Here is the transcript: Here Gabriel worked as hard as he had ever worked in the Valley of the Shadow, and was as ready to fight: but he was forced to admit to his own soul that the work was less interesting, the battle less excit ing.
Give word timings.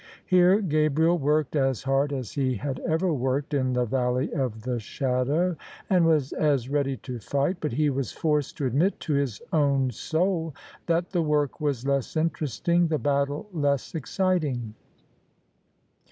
Here 0.25 0.61
Gabriel 0.61 1.19
worked 1.19 1.55
as 1.55 1.83
hard 1.83 2.11
as 2.11 2.31
he 2.31 2.55
had 2.55 2.79
ever 2.79 3.13
worked 3.13 3.53
in 3.53 3.73
the 3.73 3.85
Valley 3.85 4.33
of 4.33 4.63
the 4.63 4.79
Shadow, 4.79 5.55
and 5.91 6.07
was 6.07 6.33
as 6.33 6.69
ready 6.69 6.97
to 7.05 7.19
fight: 7.19 7.57
but 7.59 7.73
he 7.73 7.91
was 7.91 8.11
forced 8.11 8.57
to 8.57 8.65
admit 8.65 8.99
to 9.01 9.13
his 9.13 9.43
own 9.53 9.91
soul 9.91 10.55
that 10.87 11.11
the 11.11 11.21
work 11.21 11.61
was 11.61 11.85
less 11.85 12.17
interesting, 12.17 12.87
the 12.87 12.97
battle 12.97 13.47
less 13.53 13.93
excit 13.93 14.43
ing. 14.43 14.73